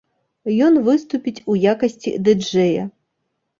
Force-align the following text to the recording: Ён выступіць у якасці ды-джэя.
Ён 0.67 0.79
выступіць 0.87 1.43
у 1.53 1.59
якасці 1.73 2.17
ды-джэя. 2.25 2.91